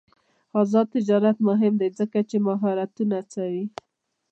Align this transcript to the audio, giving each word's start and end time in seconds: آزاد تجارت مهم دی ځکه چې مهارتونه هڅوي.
آزاد 0.61 0.87
تجارت 0.95 1.37
مهم 1.47 1.73
دی 1.81 1.89
ځکه 1.99 2.19
چې 2.29 2.37
مهارتونه 2.47 3.15
هڅوي. 3.23 3.65